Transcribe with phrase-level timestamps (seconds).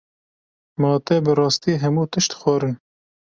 [0.79, 2.75] Ma te bi rastî hemû tişt xwarin.